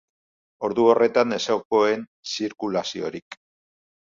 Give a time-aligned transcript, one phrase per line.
[0.67, 3.39] Ordu horretan ez zegoen zirkulaziorik.